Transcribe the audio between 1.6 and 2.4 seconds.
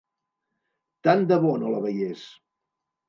no la veiés!